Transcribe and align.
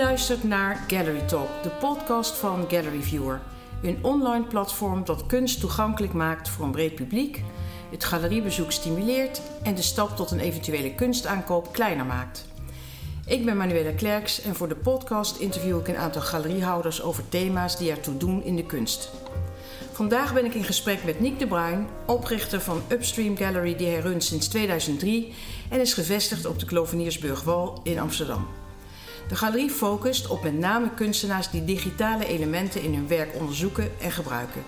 luistert 0.00 0.44
naar 0.44 0.84
Gallery 0.88 1.20
Talk, 1.20 1.62
de 1.62 1.68
podcast 1.68 2.36
van 2.36 2.64
Gallery 2.68 3.02
Viewer. 3.02 3.40
Een 3.82 3.98
online 4.02 4.44
platform 4.44 5.04
dat 5.04 5.26
kunst 5.26 5.60
toegankelijk 5.60 6.12
maakt 6.12 6.48
voor 6.48 6.64
een 6.64 6.70
breed 6.70 6.94
publiek, 6.94 7.42
het 7.90 8.04
galeriebezoek 8.04 8.72
stimuleert 8.72 9.40
en 9.62 9.74
de 9.74 9.82
stap 9.82 10.16
tot 10.16 10.30
een 10.30 10.38
eventuele 10.38 10.94
kunstaankoop 10.94 11.72
kleiner 11.72 12.06
maakt. 12.06 12.46
Ik 13.26 13.44
ben 13.44 13.56
Manuela 13.56 13.92
Klerks 13.92 14.42
en 14.42 14.54
voor 14.54 14.68
de 14.68 14.76
podcast 14.76 15.36
interview 15.36 15.78
ik 15.78 15.88
een 15.88 15.96
aantal 15.96 16.22
galeriehouders 16.22 17.02
over 17.02 17.28
thema's 17.28 17.76
die 17.78 17.90
ertoe 17.90 18.16
doen 18.16 18.42
in 18.42 18.56
de 18.56 18.66
kunst. 18.66 19.10
Vandaag 19.92 20.34
ben 20.34 20.44
ik 20.44 20.54
in 20.54 20.64
gesprek 20.64 21.04
met 21.04 21.20
Nick 21.20 21.38
de 21.38 21.46
Bruin, 21.46 21.88
oprichter 22.06 22.60
van 22.60 22.82
Upstream 22.88 23.36
Gallery 23.36 23.76
die 23.76 23.88
hij 23.88 24.00
runt 24.00 24.24
sinds 24.24 24.48
2003 24.48 25.34
en 25.68 25.80
is 25.80 25.94
gevestigd 25.94 26.46
op 26.46 26.58
de 26.58 26.66
Kloveniersburgwal 26.66 27.80
in 27.82 27.98
Amsterdam. 27.98 28.46
De 29.30 29.36
galerie 29.36 29.70
focust 29.70 30.26
op 30.26 30.42
met 30.42 30.58
name 30.58 30.90
kunstenaars 30.94 31.50
die 31.50 31.64
digitale 31.64 32.26
elementen 32.26 32.82
in 32.82 32.94
hun 32.94 33.08
werk 33.08 33.34
onderzoeken 33.34 33.90
en 34.00 34.12
gebruiken. 34.12 34.62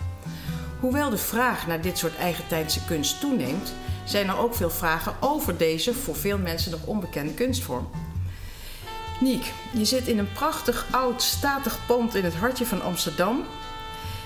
Hoewel 0.81 1.11
de 1.11 1.19
vraag 1.19 1.67
naar 1.67 1.81
dit 1.81 1.99
soort 1.99 2.17
eigentijdse 2.17 2.85
kunst 2.85 3.21
toeneemt, 3.21 3.75
zijn 4.05 4.29
er 4.29 4.39
ook 4.39 4.55
veel 4.55 4.71
vragen 4.71 5.15
over 5.21 5.57
deze 5.57 5.95
voor 5.95 6.17
veel 6.17 6.39
mensen 6.39 6.71
nog 6.71 6.87
onbekende 6.87 7.35
kunstvorm. 7.35 7.91
Niek, 9.21 9.53
je 9.73 9.85
zit 9.85 10.09
in 10.09 10.19
een 10.19 10.33
prachtig 10.33 10.87
oud 10.91 11.23
statig 11.23 11.79
pand 11.87 12.15
in 12.15 12.25
het 12.25 12.35
hartje 12.35 12.67
van 12.67 12.83
Amsterdam. 12.83 13.45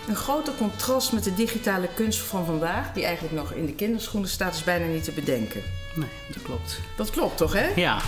Een 0.09 0.16
grote 0.16 0.52
contrast 0.59 1.12
met 1.12 1.24
de 1.24 1.34
digitale 1.34 1.88
kunst 1.95 2.20
van 2.20 2.45
vandaag, 2.45 2.92
die 2.92 3.04
eigenlijk 3.04 3.34
nog 3.34 3.52
in 3.52 3.66
de 3.66 3.74
kinderschoenen 3.74 4.30
staat, 4.30 4.54
is 4.54 4.64
bijna 4.64 4.87
niet 4.87 5.04
te 5.04 5.12
bedenken. 5.12 5.62
Nee, 5.95 6.09
dat 6.32 6.42
klopt. 6.42 6.80
Dat 6.96 7.10
klopt 7.10 7.37
toch, 7.37 7.52
hè? 7.52 7.66
Ja. 7.74 8.00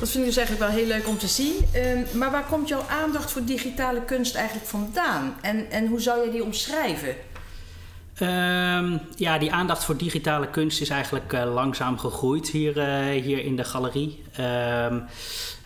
Dat 0.00 0.08
vind 0.08 0.24
ik 0.24 0.30
dus 0.30 0.36
eigenlijk 0.36 0.70
wel 0.70 0.80
heel 0.80 0.86
leuk 0.86 1.08
om 1.08 1.18
te 1.18 1.26
zien. 1.26 1.54
Ehm, 1.72 2.18
maar 2.18 2.30
waar 2.30 2.44
komt 2.44 2.68
jouw 2.68 2.82
aandacht 2.88 3.30
voor 3.30 3.44
digitale 3.44 4.02
kunst 4.04 4.34
eigenlijk 4.34 4.66
vandaan? 4.66 5.34
En, 5.40 5.70
en 5.70 5.86
hoe 5.86 6.00
zou 6.00 6.24
je 6.24 6.30
die 6.30 6.44
omschrijven? 6.44 7.14
Ehm, 8.14 8.96
ja, 9.16 9.38
die 9.38 9.52
aandacht 9.52 9.84
voor 9.84 9.96
digitale 9.96 10.50
kunst 10.50 10.80
is 10.80 10.88
eigenlijk 10.88 11.32
uh, 11.32 11.54
langzaam 11.54 11.98
gegroeid 11.98 12.48
hier, 12.48 12.76
uh, 12.76 13.22
hier 13.22 13.44
in 13.44 13.56
de 13.56 13.64
galerie. 13.64 14.22
Ehm, 14.32 14.98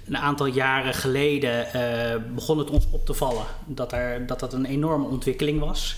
een 0.07 0.17
aantal 0.17 0.47
jaren 0.47 0.95
geleden 0.95 1.67
uh, 1.75 2.35
begon 2.35 2.59
het 2.59 2.71
ons 2.71 2.87
op 2.91 3.07
te 3.07 3.15
vallen 3.15 3.45
dat, 3.67 3.93
er, 3.93 4.27
dat 4.27 4.41
dat 4.41 4.53
een 4.53 4.65
enorme 4.65 5.07
ontwikkeling 5.07 5.61
was. 5.61 5.97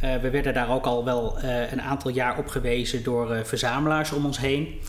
we 0.00 0.30
werden 0.30 0.54
daar 0.54 0.70
ook 0.70 0.86
al 0.86 1.04
wel 1.04 1.38
een 1.70 1.82
aantal 1.82 2.10
jaar 2.10 2.38
op 2.38 2.48
gewezen 2.48 3.02
door 3.02 3.40
verzamelaars 3.44 4.12
om 4.12 4.24
ons 4.24 4.38
heen. 4.38 4.80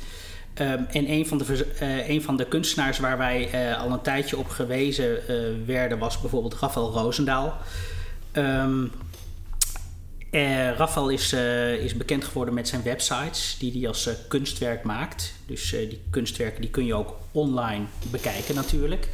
Um, 0.62 0.86
en 0.92 1.12
een 1.12 1.28
van, 1.28 1.38
de, 1.38 1.68
uh, 1.82 2.10
een 2.10 2.22
van 2.22 2.38
de 2.38 2.46
kunstenaars 2.46 3.00
waar 3.00 3.18
wij 3.18 3.70
uh, 3.70 3.82
al 3.82 3.92
een 3.92 4.02
tijdje 4.02 4.38
op 4.38 4.48
gewezen 4.48 5.20
uh, 5.30 5.66
werden 5.66 6.00
was 6.00 6.22
bijvoorbeeld 6.22 6.56
Rafael 6.60 6.92
Roosendaal. 6.92 7.58
Um, 8.34 8.92
Rafael 10.78 11.10
is, 11.10 11.34
is 11.80 11.96
bekend 11.98 12.24
geworden 12.24 12.54
met 12.54 12.68
zijn 12.68 12.84
websites 12.84 13.56
die 13.60 13.72
hij 13.72 13.88
als 13.88 14.10
kunstwerk 14.28 14.84
maakt. 14.84 15.34
Dus 15.46 15.70
die 15.70 16.02
kunstwerken 16.10 16.62
die 16.62 16.70
kun 16.70 16.86
je 16.86 16.94
ook 16.94 17.16
online 17.32 17.86
bekijken 18.12 18.56
natuurlijk. 18.56 19.08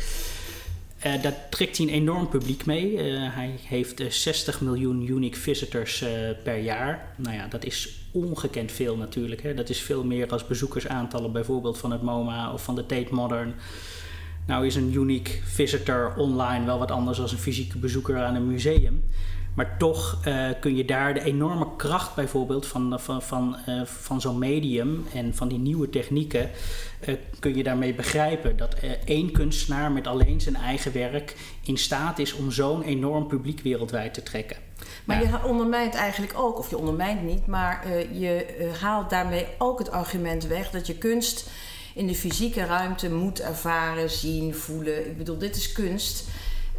Uh, 1.06 1.22
daar 1.22 1.36
trekt 1.50 1.78
hij 1.78 1.88
een 1.88 1.94
enorm 1.94 2.30
publiek 2.30 2.66
mee. 2.66 2.92
Uh, 2.92 3.00
hij 3.36 3.60
heeft 3.64 4.02
uh, 4.02 4.10
60 4.10 4.62
miljoen 4.62 5.10
unique 5.10 5.40
visitors 5.40 6.06
per 6.44 6.58
jaar. 6.58 7.14
Nou 7.18 7.36
ja, 7.36 7.48
dat 7.48 7.66
is 7.66 8.00
ongekend 8.12 8.72
veel 8.72 8.98
natuurlijk. 8.98 9.44
Hè. 9.44 9.54
Dat 9.54 9.70
is 9.70 9.82
veel 9.82 10.04
meer 10.04 10.30
als 10.30 10.48
bezoekersaantallen 10.48 11.32
bijvoorbeeld 11.32 11.78
van 11.78 11.92
het 11.92 12.02
MoMA 12.02 12.54
of 12.54 12.64
van 12.64 12.76
de 12.76 12.86
Tate 12.86 13.14
Modern. 13.14 13.56
Nou 14.46 14.66
is 14.66 14.76
een 14.76 14.94
unique 14.94 15.40
visitor 15.44 16.14
online 16.18 16.66
wel 16.66 16.80
wat 16.80 16.92
anders 16.92 17.18
dan 17.18 17.30
een 17.30 17.38
fysieke 17.38 17.78
bezoeker 17.78 18.24
aan 18.24 18.36
een 18.36 18.48
museum. 18.48 19.04
Maar 19.54 19.78
toch 19.78 20.20
uh, 20.28 20.50
kun 20.60 20.76
je 20.76 20.86
daar 20.86 21.14
de 21.14 21.24
enorme 21.24 21.68
kracht 21.78 22.16
bijvoorbeeld 22.16 22.68
van, 22.68 23.00
van, 23.00 23.22
van, 23.22 23.58
uh, 23.70 23.86
van 23.86 24.22
zo'n 24.22 24.40
medium 24.40 25.06
en 25.14 25.36
van 25.36 25.48
die 25.48 25.58
nieuwe 25.58 25.90
technieken, 25.90 26.50
uh, 27.08 27.16
kun 27.40 27.56
je 27.56 27.64
daarmee 27.64 27.94
begrijpen 27.94 28.58
dat 28.58 28.76
één 29.06 29.32
kunstenaar 29.32 29.92
met 29.92 30.08
alleen 30.08 30.42
zijn 30.42 30.56
eigen 30.56 30.94
werk 30.94 31.36
in 31.64 31.78
staat 31.78 32.20
is 32.20 32.34
om 32.34 32.52
zo'n 32.52 32.84
enorm 32.84 33.28
publiek 33.28 33.62
wereldwijd 33.62 34.14
te 34.14 34.24
trekken. 34.24 34.58
Maar 35.06 35.24
ja. 35.24 35.30
je 35.30 35.48
ondermijnt 35.48 35.96
eigenlijk 35.96 36.34
ook, 36.38 36.60
of 36.60 36.70
je 36.70 36.78
ondermijnt 36.78 37.24
niet, 37.24 37.48
maar 37.48 37.88
je 38.12 38.46
haalt 38.82 39.10
daarmee 39.10 39.46
ook 39.58 39.80
het 39.80 39.92
argument 39.92 40.48
weg 40.48 40.70
dat 40.70 40.88
je 40.88 40.98
kunst 40.98 41.50
in 41.96 42.08
de 42.08 42.16
fysieke 42.16 42.66
ruimte 42.66 43.12
moet 43.12 43.42
ervaren, 43.42 44.10
zien, 44.10 44.56
voelen. 44.56 45.10
Ik 45.10 45.18
bedoel, 45.18 45.38
dit 45.38 45.56
is 45.56 45.72
kunst. 45.72 46.28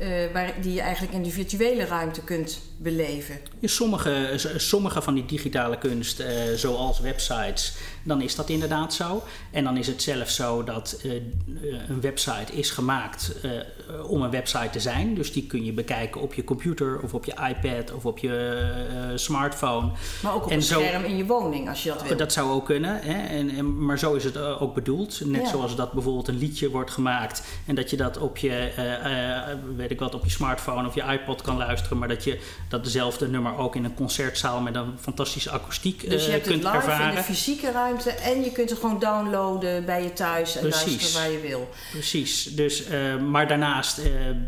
Uh, 0.01 0.33
waar, 0.33 0.53
die 0.61 0.73
je 0.73 0.81
eigenlijk 0.81 1.15
in 1.15 1.23
de 1.23 1.31
virtuele 1.31 1.85
ruimte 1.85 2.21
kunt 2.21 2.61
beleven. 2.77 3.39
Ja, 3.59 3.69
sommige, 3.69 4.33
sommige 4.57 5.03
van 5.03 5.15
die 5.15 5.25
digitale 5.25 5.79
kunst, 5.79 6.21
uh, 6.21 6.27
zoals 6.57 7.01
websites, 7.01 7.75
dan 8.03 8.23
is 8.23 8.35
dat 8.35 8.49
inderdaad 8.49 8.95
zo. 8.95 9.23
En 9.51 9.65
dan 9.65 9.77
is 9.77 9.87
het 9.87 10.03
zelf 10.03 10.31
zo 10.31 10.65
dat 10.65 11.01
uh, 11.03 11.13
een 11.89 12.01
website 12.01 12.53
is 12.53 12.71
gemaakt 12.71 13.35
om 14.09 14.23
een 14.23 14.31
website 14.31 14.71
te 14.71 14.81
zijn. 14.81 15.15
Dus 15.15 15.33
die 15.33 15.47
kun 15.47 15.65
je 15.65 15.73
bekijken 15.73 16.21
op 16.21 16.35
je 16.35 16.45
computer 16.45 17.01
of 17.01 17.15
op 17.15 17.25
je 17.25 17.35
iPad 17.49 17.93
of 17.93 18.07
op 18.07 18.19
je 18.19 19.13
smartphone. 19.15 19.91
Maar 20.23 20.35
ook 20.35 20.45
op 20.45 20.51
en 20.51 20.57
een 20.57 20.63
zo, 20.63 20.81
scherm 20.81 21.05
in 21.05 21.17
je 21.17 21.27
woning 21.27 21.69
als 21.69 21.83
je 21.83 21.89
dat 21.89 22.03
wil. 22.03 22.17
Dat 22.17 22.33
zou 22.33 22.51
ook 22.51 22.65
kunnen. 22.65 23.01
Hè? 23.03 23.27
En, 23.27 23.51
en, 23.51 23.85
maar 23.85 23.99
zo 23.99 24.15
is 24.15 24.25
het 24.25 24.39
ook 24.39 24.75
bedoeld. 24.75 25.21
Net 25.25 25.43
ja. 25.43 25.49
zoals 25.49 25.77
dat 25.77 25.93
bijvoorbeeld 25.93 26.29
een 26.29 26.39
liedje 26.39 26.71
wordt 26.71 26.91
gemaakt 26.91 27.43
en 27.67 27.75
dat 27.75 27.91
je 27.91 27.97
dat 27.97 28.19
op 28.19 28.37
je 28.37 28.73
weet 29.85 29.93
ik 29.93 30.05
wat, 30.05 30.15
op 30.15 30.25
je 30.25 30.31
smartphone 30.31 30.89
of 30.89 30.95
je 30.95 31.03
iPod 31.03 31.43
kan 31.43 31.57
luisteren, 31.57 31.99
maar 31.99 32.09
dat 32.09 32.25
je 32.25 32.39
dat 32.69 32.85
dezelfde 32.85 33.29
nummer 33.29 33.57
ook 33.57 33.77
in 33.77 33.85
een 33.85 33.95
concertzaal 33.95 34.61
met 34.61 34.75
een 34.75 34.99
fantastische 35.01 35.51
akoestiek 35.51 36.11
dus 36.11 36.25
je 36.25 36.31
hebt 36.31 36.47
uh, 36.47 36.53
kunt 36.53 36.65
het 36.65 36.73
live 36.73 36.87
ervaren. 36.87 37.09
in 37.09 37.17
de 37.17 37.23
fysieke 37.23 37.71
ruimte 37.71 38.11
en 38.11 38.45
je 38.45 38.53
kunt 38.53 38.71
het 38.71 38.79
gewoon 38.79 38.99
downloaden 38.99 39.85
bij 39.85 40.03
je 40.03 40.13
thuis 40.13 40.57
en 40.57 40.61
Precies. 40.61 40.87
luisteren 40.87 41.23
waar 41.23 41.31
je 41.31 41.49
wil. 41.49 41.69
Precies, 41.91 42.45
dus, 42.45 42.91
uh, 42.91 43.17
maar 43.21 43.49
daarnaast 43.49 43.99
uh, 43.99 44.05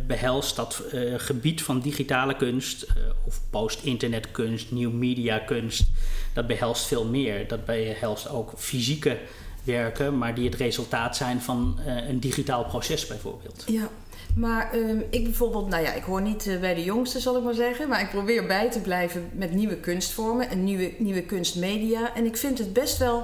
behelst 0.06 0.56
dat 0.56 0.82
gebied 1.16 1.62
van 1.62 1.80
digitale 1.80 2.36
kunst 2.36 2.86
of 3.26 3.40
post-internet 3.50 4.30
kunst, 4.30 4.70
nieuw 4.70 4.90
media 4.90 5.38
kunst, 5.38 5.84
dat 6.32 6.46
behelst 6.46 6.86
veel 6.86 7.04
meer. 7.04 7.48
Dat 7.48 7.64
behelst 7.64 8.28
ook 8.28 8.52
fysieke 8.56 9.18
werken, 9.62 10.18
maar 10.18 10.34
die 10.34 10.44
het 10.44 10.54
resultaat 10.54 11.16
zijn 11.16 11.40
van 11.40 11.78
een 12.08 12.20
digitaal 12.20 12.64
proces 12.64 13.06
bijvoorbeeld. 13.06 13.64
Ja. 13.66 13.88
Maar 14.36 14.74
um, 14.74 15.04
ik 15.10 15.24
bijvoorbeeld, 15.24 15.68
nou 15.68 15.82
ja, 15.82 15.92
ik 15.92 16.02
hoor 16.02 16.22
niet 16.22 16.46
uh, 16.46 16.60
bij 16.60 16.74
de 16.74 16.82
jongsten, 16.84 17.20
zal 17.20 17.36
ik 17.36 17.42
maar 17.42 17.54
zeggen. 17.54 17.88
Maar 17.88 18.00
ik 18.00 18.10
probeer 18.10 18.46
bij 18.46 18.70
te 18.70 18.80
blijven 18.80 19.30
met 19.32 19.52
nieuwe 19.52 19.76
kunstvormen 19.76 20.50
en 20.50 20.64
nieuwe, 20.64 20.94
nieuwe 20.98 21.22
kunstmedia. 21.22 22.14
En 22.14 22.24
ik 22.24 22.36
vind 22.36 22.58
het 22.58 22.72
best 22.72 22.98
wel, 22.98 23.18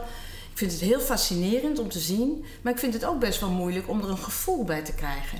ik 0.51 0.59
vind 0.59 0.73
het 0.73 0.81
heel 0.81 1.01
fascinerend 1.01 1.79
om 1.79 1.89
te 1.89 1.99
zien. 1.99 2.45
Maar 2.63 2.73
ik 2.73 2.79
vind 2.79 2.95
het 2.95 3.05
ook 3.05 3.19
best 3.19 3.41
wel 3.41 3.51
moeilijk 3.51 3.89
om 3.89 4.01
er 4.01 4.11
een 4.11 4.19
gevoel 4.19 4.65
bij 4.65 4.83
te 4.83 4.95
krijgen. 4.95 5.39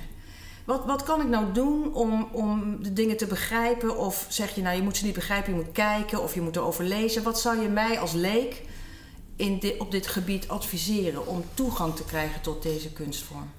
Wat, 0.65 0.85
wat 0.85 1.03
kan 1.03 1.21
ik 1.21 1.27
nou 1.27 1.53
doen 1.53 1.93
om, 1.93 2.29
om 2.31 2.83
de 2.83 2.93
dingen 2.93 3.17
te 3.17 3.25
begrijpen? 3.25 3.97
Of 3.97 4.25
zeg 4.29 4.55
je 4.55 4.61
nou, 4.61 4.75
je 4.75 4.81
moet 4.81 4.97
ze 4.97 5.05
niet 5.05 5.13
begrijpen, 5.13 5.53
je 5.55 5.63
moet 5.63 5.71
kijken 5.71 6.23
of 6.23 6.33
je 6.33 6.41
moet 6.41 6.55
erover 6.55 6.83
lezen. 6.83 7.23
Wat 7.23 7.39
zou 7.39 7.61
je 7.61 7.67
mij 7.67 7.99
als 7.99 8.13
leek 8.13 8.61
in 9.35 9.61
op 9.77 9.91
dit 9.91 10.07
gebied 10.07 10.47
adviseren 10.47 11.27
om 11.27 11.43
toegang 11.53 11.95
te 11.95 12.03
krijgen 12.03 12.41
tot 12.41 12.63
deze 12.63 12.91
kunstvorm? 12.91 13.49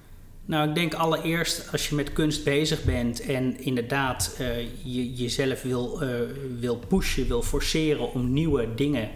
Nou, 0.45 0.69
ik 0.69 0.75
denk 0.75 0.93
allereerst 0.93 1.71
als 1.71 1.89
je 1.89 1.95
met 1.95 2.13
kunst 2.13 2.43
bezig 2.43 2.83
bent 2.83 3.21
en 3.21 3.59
inderdaad 3.59 4.35
uh, 4.39 4.59
je 4.83 5.13
jezelf 5.13 5.61
wil, 5.61 6.03
uh, 6.03 6.09
wil 6.59 6.77
pushen, 6.87 7.27
wil 7.27 7.41
forceren 7.41 8.13
om 8.13 8.33
nieuwe 8.33 8.75
dingen 8.75 9.09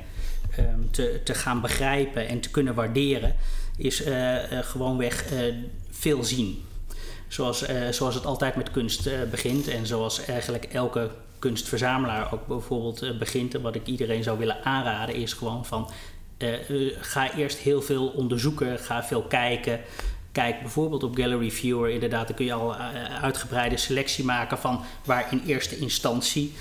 um, 0.59 0.91
te, 0.91 1.21
te 1.23 1.33
gaan 1.33 1.61
begrijpen 1.61 2.27
en 2.27 2.39
te 2.39 2.49
kunnen 2.49 2.75
waarderen, 2.75 3.35
is 3.77 4.05
uh, 4.05 4.35
gewoonweg 4.51 5.25
veel 5.89 6.23
zien. 6.23 6.63
Zoals, 7.27 7.65
zoals 7.91 8.15
het 8.15 8.25
altijd 8.25 8.55
met 8.55 8.71
kunst 8.71 9.09
begint 9.29 9.67
en 9.67 9.87
zoals 9.87 10.25
eigenlijk 10.25 10.63
elke 10.63 11.09
kunstverzamelaar 11.39 12.33
ook 12.33 12.47
bijvoorbeeld 12.47 13.19
begint. 13.19 13.55
En 13.55 13.61
wat 13.61 13.75
ik 13.75 13.85
iedereen 13.85 14.23
zou 14.23 14.37
willen 14.37 14.63
aanraden 14.63 15.15
is 15.15 15.33
gewoon 15.33 15.65
van 15.65 15.89
ga 16.99 17.33
eerst 17.35 17.57
heel 17.57 17.81
veel 17.81 18.07
onderzoeken, 18.07 18.79
ga 18.79 19.03
veel 19.03 19.21
kijken. 19.21 19.79
Kijk 20.31 20.61
bijvoorbeeld 20.61 21.03
op 21.03 21.15
Gallery 21.15 21.51
Viewer, 21.51 21.89
inderdaad, 21.89 22.27
dan 22.27 22.35
kun 22.35 22.45
je 22.45 22.53
al 22.53 22.75
een 22.75 22.95
eh, 22.95 23.23
uitgebreide 23.23 23.77
selectie 23.77 24.25
maken 24.25 24.57
van 24.57 24.83
waar 25.05 25.27
in 25.31 25.43
eerste 25.45 25.77
instantie 25.77 26.53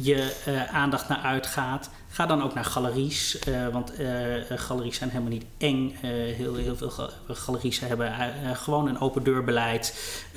je 0.00 0.36
uh, 0.48 0.74
aandacht 0.74 1.08
naar 1.08 1.18
uitgaat. 1.18 1.90
Ga 2.18 2.26
dan 2.26 2.42
ook 2.42 2.54
naar 2.54 2.64
galeries, 2.64 3.38
uh, 3.48 3.68
want 3.68 4.00
uh, 4.00 4.08
galeries 4.54 4.96
zijn 4.96 5.10
helemaal 5.10 5.32
niet 5.32 5.44
eng. 5.58 5.96
heel, 6.00 6.54
heel 6.54 6.76
veel 6.76 6.90
galeries 7.26 7.80
hebben 7.80 8.12
gewoon 8.54 8.88
een 8.88 9.00
open 9.00 9.22
deurbeleid, 9.22 9.94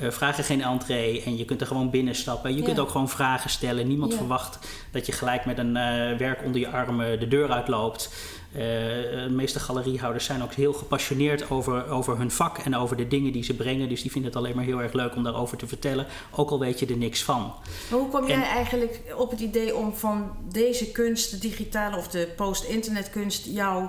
vragen 0.09 0.43
geen 0.43 0.61
entree 0.61 1.23
en 1.23 1.37
je 1.37 1.45
kunt 1.45 1.61
er 1.61 1.67
gewoon 1.67 1.89
binnenstappen. 1.89 2.51
Je 2.51 2.59
ja. 2.59 2.65
kunt 2.65 2.79
ook 2.79 2.89
gewoon 2.89 3.09
vragen 3.09 3.49
stellen. 3.49 3.87
Niemand 3.87 4.11
ja. 4.11 4.17
verwacht 4.17 4.59
dat 4.91 5.05
je 5.05 5.11
gelijk 5.11 5.45
met 5.45 5.57
een 5.57 5.73
werk 6.17 6.43
onder 6.45 6.61
je 6.61 6.69
armen 6.69 7.19
de 7.19 7.27
deur 7.27 7.51
uitloopt. 7.51 8.09
de 8.51 9.27
meeste 9.29 9.59
galeriehouders 9.59 10.25
zijn 10.25 10.43
ook 10.43 10.53
heel 10.53 10.73
gepassioneerd 10.73 11.49
over, 11.49 11.89
over 11.89 12.17
hun 12.17 12.31
vak 12.31 12.57
en 12.57 12.75
over 12.75 12.97
de 12.97 13.07
dingen 13.07 13.31
die 13.31 13.43
ze 13.43 13.53
brengen. 13.53 13.89
Dus 13.89 14.01
die 14.01 14.11
vinden 14.11 14.31
het 14.31 14.39
alleen 14.39 14.55
maar 14.55 14.65
heel 14.65 14.81
erg 14.81 14.93
leuk 14.93 15.15
om 15.15 15.23
daarover 15.23 15.57
te 15.57 15.67
vertellen, 15.67 16.05
ook 16.31 16.49
al 16.49 16.59
weet 16.59 16.79
je 16.79 16.85
er 16.85 16.97
niks 16.97 17.23
van. 17.23 17.53
Maar 17.89 17.99
hoe 17.99 18.09
kom 18.09 18.27
jij 18.27 18.43
eigenlijk 18.43 19.01
op 19.17 19.31
het 19.31 19.39
idee 19.39 19.75
om 19.75 19.93
van 19.95 20.31
deze 20.51 20.91
kunst, 20.91 21.31
de 21.31 21.37
digitale 21.71 21.97
of 21.97 22.07
de 22.07 22.27
post-internetkunst, 22.35 23.45
jou 23.45 23.87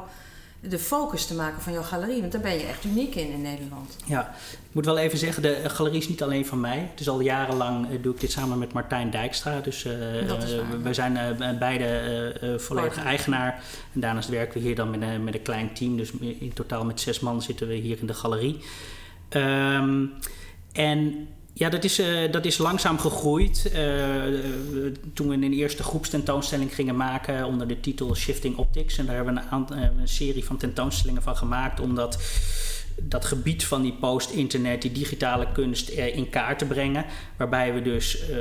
de 0.61 0.79
focus 0.79 1.27
te 1.27 1.35
maken 1.35 1.63
van 1.63 1.73
jouw 1.73 1.83
galerie? 1.83 2.21
Want 2.21 2.33
daar 2.33 2.41
ben 2.41 2.53
je 2.53 2.67
echt 2.67 2.85
uniek 2.85 3.15
in 3.15 3.33
in 3.33 3.43
Nederland. 3.43 3.97
Ja, 4.05 4.35
ik 4.51 4.69
moet 4.73 4.85
wel 4.85 4.99
even 4.99 5.19
zeggen, 5.19 5.43
de 5.43 5.69
galerie 5.69 5.99
is 5.99 6.09
niet 6.09 6.23
alleen 6.23 6.47
van 6.47 6.61
mij. 6.61 6.89
Het 6.91 7.01
is 7.01 7.09
al 7.09 7.21
jarenlang 7.21 7.91
uh, 7.91 8.03
doe 8.03 8.15
ik 8.15 8.21
dit 8.21 8.31
samen 8.31 8.59
met 8.59 8.73
Martijn 8.73 9.11
Dijkstra. 9.11 9.61
Dus 9.61 9.85
uh, 9.85 9.93
we 10.83 10.95
zijn 10.95 11.39
uh, 11.41 11.59
beide 11.59 12.57
volledig 12.59 13.05
eigenaar. 13.05 13.63
En 13.93 14.01
daarnaast 14.01 14.29
werken 14.29 14.61
we 14.61 14.67
hier 14.67 14.75
dan 14.75 14.91
met, 14.91 15.23
met 15.23 15.35
een 15.35 15.43
klein 15.43 15.75
team. 15.75 15.97
Dus 15.97 16.11
in 16.21 16.53
totaal 16.55 16.85
met 16.85 17.01
zes 17.01 17.21
man 17.21 17.43
zitten 17.43 17.69
we 17.69 17.75
hier 17.75 17.99
in 18.01 18.07
de 18.07 18.15
galerie. 18.15 18.61
Um, 19.31 20.13
en 20.73 21.29
ja, 21.53 21.69
dat 21.69 21.85
is, 21.85 22.01
uh, 22.01 22.33
dat 22.33 22.45
is 22.45 22.59
langzaam 22.59 22.99
gegroeid. 22.99 23.73
Uh, 23.75 23.81
toen 25.15 25.29
we 25.29 25.35
een 25.35 25.53
eerste 25.53 25.83
groepstentoonstelling 25.83 26.75
gingen 26.75 26.97
maken 26.97 27.47
onder 27.47 27.69
de 27.69 27.81
titel 27.81 28.15
Shifting 28.15 28.57
Optics. 28.57 28.99
En 28.99 29.07
daar 29.07 29.15
hebben 29.15 29.35
we 29.35 29.41
een, 29.51 29.83
een 29.99 30.09
serie 30.09 30.45
van 30.45 30.57
tentoonstellingen 30.57 31.23
van 31.23 31.37
gemaakt. 31.37 31.81
Omdat 31.81 32.19
dat 32.97 33.25
gebied 33.25 33.67
van 33.67 33.83
die 33.83 33.93
post-internet, 33.93 34.83
die 34.83 34.93
digitale 34.93 35.53
kunst 35.53 35.89
in 35.89 36.31
kaart 36.31 36.59
te 36.59 36.65
brengen. 36.65 37.05
Waarbij 37.37 37.75
we 37.75 37.83
dus 37.83 38.31
uh, 38.31 38.37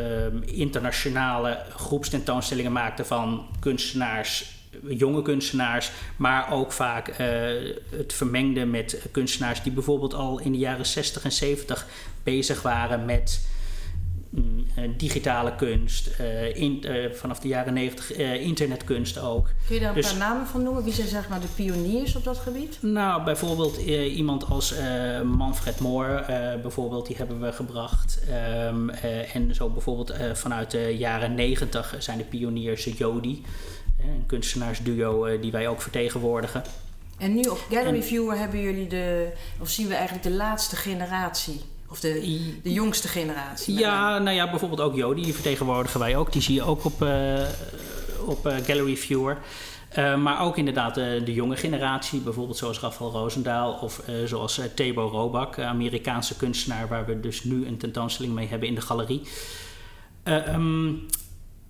internationale 0.46 1.60
groepstentoonstellingen 1.75 2.72
maakten 2.72 3.06
van 3.06 3.48
kunstenaars 3.60 4.61
jonge 4.89 5.22
kunstenaars, 5.22 5.92
maar 6.16 6.51
ook 6.51 6.72
vaak 6.72 7.07
uh, 7.10 7.18
het 7.89 8.13
vermengde 8.13 8.66
met 8.66 9.01
kunstenaars 9.12 9.63
die 9.63 9.72
bijvoorbeeld 9.72 10.13
al 10.13 10.39
in 10.39 10.51
de 10.51 10.57
jaren 10.57 10.86
60 10.86 11.24
en 11.24 11.31
70 11.31 11.88
bezig 12.24 12.62
waren 12.62 13.06
met 13.06 13.48
mm, 14.30 14.66
eh, 14.75 14.83
digitale 14.98 15.56
kunst, 15.56 16.10
uh, 16.19 16.56
in, 16.56 16.86
vanaf 17.13 17.39
de 17.39 17.48
jaren 17.48 17.74
90 17.74 18.12
internetkunst 18.18 19.19
ook. 19.19 19.50
Kun 19.66 19.75
je 19.75 19.81
daar 19.81 19.89
een 19.89 19.95
dus, 19.95 20.10
paar 20.10 20.18
namen 20.18 20.48
van 20.48 20.63
noemen? 20.63 20.84
Wie 20.84 20.94
zijn 20.94 21.07
zeg 21.07 21.30
maar 21.30 21.39
de 21.39 21.48
pioniers 21.56 22.16
op 22.16 22.24
dat 22.24 22.38
gebied? 22.38 22.77
Nou, 22.81 23.24
bijvoorbeeld 23.24 23.77
iemand 23.77 24.45
als 24.50 24.74
Manfred 25.24 25.80
Moor, 25.80 26.24
bijvoorbeeld, 26.62 27.07
die 27.07 27.16
hebben 27.16 27.42
we 27.42 27.51
gebracht. 27.51 28.19
Um, 28.68 28.89
en 29.34 29.56
zo 29.56 29.69
bijvoorbeeld 29.69 30.13
vanuit 30.34 30.72
de 30.72 30.98
jaren 30.98 31.36
90 31.36 31.95
zijn 32.00 32.18
de 32.18 32.24
pioniers 32.24 32.84
Jodi 32.84 33.44
een 34.03 34.25
kunstenaarsduo 34.25 35.25
uh, 35.27 35.42
die 35.42 35.51
wij 35.51 35.68
ook 35.68 35.81
vertegenwoordigen. 35.81 36.63
En 37.18 37.33
nu 37.33 37.42
op 37.42 37.65
Gallery 37.69 38.03
Viewer 38.03 38.38
hebben 38.38 38.62
jullie 38.62 38.88
de, 38.88 39.31
of 39.59 39.69
zien 39.69 39.88
we 39.88 39.94
eigenlijk 39.94 40.24
de 40.24 40.31
laatste 40.31 40.75
generatie? 40.75 41.62
Of 41.89 42.00
de, 42.00 42.13
de 42.63 42.74
jongste 42.74 43.07
generatie? 43.07 43.80
Ja, 43.80 44.18
nou 44.18 44.36
ja, 44.36 44.50
bijvoorbeeld 44.50 44.81
ook 44.81 44.95
Jody, 44.95 45.24
die 45.24 45.33
vertegenwoordigen 45.33 46.00
wij 46.00 46.15
ook. 46.15 46.31
Die 46.31 46.42
zie 46.42 46.56
je 46.56 46.63
ook 46.63 46.86
op, 46.86 47.01
uh, 47.01 47.42
op 48.25 48.48
uh, 48.48 48.56
Gallery 48.56 48.98
Viewer. 48.98 49.38
Uh, 49.98 50.18
maar 50.18 50.42
ook 50.42 50.57
inderdaad 50.57 50.95
de 50.95 51.33
jonge 51.33 51.56
generatie, 51.56 52.19
bijvoorbeeld 52.19 52.57
zoals 52.57 52.80
Rafael 52.80 53.12
Roosendaal 53.12 53.74
of 53.74 54.03
zoals 54.25 54.62
Tebo 54.75 55.07
Robak, 55.07 55.59
Amerikaanse 55.59 56.36
kunstenaar, 56.36 56.88
waar 56.88 57.06
we 57.06 57.19
dus 57.19 57.44
nu 57.44 57.65
een 57.65 57.77
tentoonstelling 57.77 58.33
mee 58.33 58.48
hebben 58.48 58.68
in 58.68 58.75
de 58.75 58.81
galerie. 58.81 59.21
Um, 60.24 61.06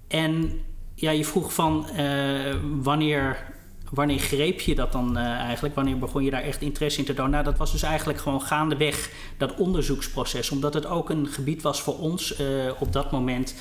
en 0.07 0.61
ja, 1.01 1.11
je 1.11 1.25
vroeg 1.25 1.53
van 1.53 1.85
uh, 1.97 2.55
wanneer, 2.81 3.53
wanneer 3.89 4.19
greep 4.19 4.59
je 4.59 4.75
dat 4.75 4.91
dan 4.91 5.17
uh, 5.17 5.23
eigenlijk? 5.23 5.75
Wanneer 5.75 5.97
begon 5.97 6.23
je 6.23 6.31
daar 6.31 6.41
echt 6.43 6.61
interesse 6.61 6.99
in 6.99 7.05
te 7.05 7.13
tonen? 7.13 7.31
Nou, 7.31 7.43
dat 7.43 7.57
was 7.57 7.71
dus 7.71 7.83
eigenlijk 7.83 8.19
gewoon 8.19 8.41
gaandeweg 8.41 9.09
dat 9.37 9.55
onderzoeksproces. 9.55 10.49
Omdat 10.49 10.73
het 10.73 10.85
ook 10.85 11.09
een 11.09 11.27
gebied 11.27 11.61
was 11.61 11.81
voor 11.81 11.97
ons 11.97 12.39
uh, 12.39 12.47
op 12.79 12.93
dat 12.93 13.11
moment 13.11 13.55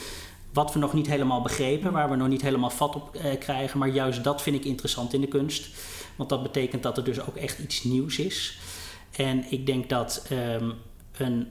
wat 0.52 0.72
we 0.72 0.78
nog 0.78 0.92
niet 0.92 1.06
helemaal 1.06 1.42
begrepen, 1.42 1.92
waar 1.92 2.10
we 2.10 2.16
nog 2.16 2.28
niet 2.28 2.42
helemaal 2.42 2.70
vat 2.70 2.94
op 2.94 3.20
krijgen. 3.38 3.78
Maar 3.78 3.88
juist 3.88 4.24
dat 4.24 4.42
vind 4.42 4.56
ik 4.56 4.64
interessant 4.64 5.12
in 5.12 5.20
de 5.20 5.26
kunst. 5.26 5.68
Want 6.16 6.28
dat 6.28 6.42
betekent 6.42 6.82
dat 6.82 6.96
er 6.96 7.04
dus 7.04 7.20
ook 7.20 7.36
echt 7.36 7.58
iets 7.58 7.82
nieuws 7.82 8.18
is. 8.18 8.58
En 9.16 9.44
ik 9.50 9.66
denk 9.66 9.88
dat 9.88 10.26
um, 10.32 10.74
een 11.16 11.46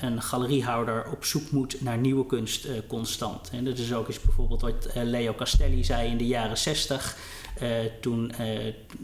een 0.00 0.22
galeriehouder 0.22 1.10
op 1.10 1.24
zoek 1.24 1.50
moet 1.50 1.80
naar 1.80 1.98
nieuwe 1.98 2.26
kunst 2.26 2.64
uh, 2.64 2.72
constant. 2.86 3.50
En 3.52 3.64
dat 3.64 3.78
is 3.78 3.92
ook 3.92 4.08
eens 4.08 4.20
bijvoorbeeld 4.20 4.60
wat 4.60 4.86
uh, 4.86 5.02
Leo 5.02 5.34
Castelli 5.34 5.84
zei 5.84 6.10
in 6.10 6.16
de 6.16 6.26
jaren 6.26 6.58
60. 6.58 7.16
Uh, 7.62 7.84
eh, 7.84 7.90
toen, 8.00 8.32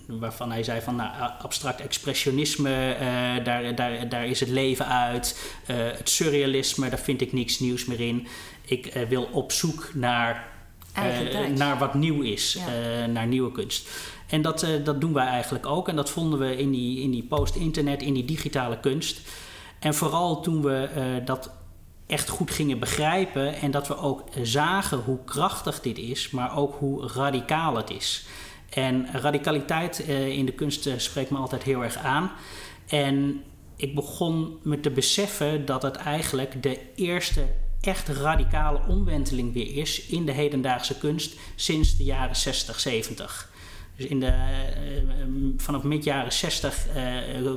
waarvan 0.06 0.50
hij 0.50 0.62
zei 0.62 0.80
van 0.80 0.96
nou, 0.96 1.30
abstract 1.38 1.80
expressionisme, 1.80 2.96
daar, 3.44 3.74
daar, 3.74 4.08
daar 4.08 4.26
is 4.26 4.40
het 4.40 4.48
leven 4.48 4.86
uit. 4.86 5.38
het 5.66 6.08
surrealisme, 6.08 6.88
daar 6.88 6.98
vind 6.98 7.20
ik 7.20 7.32
niks 7.32 7.58
nieuws 7.58 7.84
meer 7.84 8.00
in. 8.00 8.26
Ik 8.64 9.06
wil 9.08 9.28
op 9.32 9.52
zoek 9.52 9.90
naar, 9.94 10.48
naar 11.54 11.78
wat 11.78 11.94
nieuw 11.94 12.22
is, 12.22 12.52
ja. 12.52 13.06
naar 13.06 13.26
nieuwe 13.26 13.52
kunst. 13.52 13.88
En 14.26 14.42
dat, 14.42 14.66
dat 14.84 15.00
doen 15.00 15.12
wij 15.12 15.26
eigenlijk 15.26 15.66
ook. 15.66 15.88
En 15.88 15.96
dat 15.96 16.10
vonden 16.10 16.38
we 16.38 16.56
in 16.56 16.70
die, 16.70 17.00
in 17.00 17.10
die 17.10 17.22
post-internet, 17.22 18.02
in 18.02 18.14
die 18.14 18.24
digitale 18.24 18.80
kunst. 18.80 19.20
En 19.86 19.94
vooral 19.94 20.40
toen 20.40 20.62
we 20.62 20.88
uh, 20.96 21.26
dat 21.26 21.50
echt 22.06 22.28
goed 22.28 22.50
gingen 22.50 22.78
begrijpen 22.78 23.54
en 23.54 23.70
dat 23.70 23.88
we 23.88 23.96
ook 23.96 24.22
zagen 24.42 24.98
hoe 24.98 25.24
krachtig 25.24 25.80
dit 25.80 25.98
is, 25.98 26.30
maar 26.30 26.56
ook 26.56 26.76
hoe 26.78 27.08
radicaal 27.08 27.76
het 27.76 27.90
is. 27.90 28.26
En 28.68 29.08
radicaliteit 29.12 30.08
uh, 30.08 30.28
in 30.28 30.46
de 30.46 30.52
kunst 30.52 30.86
uh, 30.86 30.94
spreekt 30.96 31.30
me 31.30 31.38
altijd 31.38 31.62
heel 31.62 31.82
erg 31.82 31.96
aan. 31.96 32.30
En 32.86 33.42
ik 33.76 33.94
begon 33.94 34.58
me 34.62 34.80
te 34.80 34.90
beseffen 34.90 35.64
dat 35.66 35.82
het 35.82 35.96
eigenlijk 35.96 36.62
de 36.62 36.78
eerste 36.94 37.44
echt 37.80 38.08
radicale 38.08 38.80
omwenteling 38.88 39.52
weer 39.52 39.76
is 39.76 40.06
in 40.06 40.26
de 40.26 40.32
hedendaagse 40.32 40.98
kunst 40.98 41.36
sinds 41.54 41.96
de 41.96 42.04
jaren 42.04 42.36
60, 42.36 42.80
70. 42.80 43.50
Dus 43.96 44.06
in 44.06 44.20
de, 44.20 44.34
vanaf 45.56 45.82
mid 45.82 46.04
jaren 46.04 46.32
60 46.32 46.86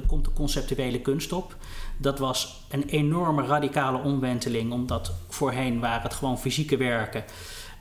komt 0.08 0.26
de 0.26 0.34
conceptuele 0.34 1.00
kunst 1.00 1.34
op 1.34 1.56
dat 2.02 2.20
was 2.20 2.62
een 2.70 2.84
enorme 2.84 3.46
radicale 3.46 3.98
omwenteling, 3.98 4.72
omdat 4.72 5.14
voorheen 5.30 5.80
waren 5.80 6.02
het 6.02 6.14
gewoon 6.14 6.40
fysieke 6.40 6.78
werken. 6.78 7.24